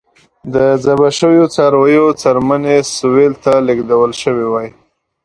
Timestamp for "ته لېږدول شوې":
3.43-4.45